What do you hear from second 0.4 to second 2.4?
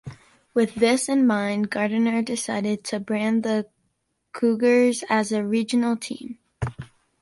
With this in mind, Gardner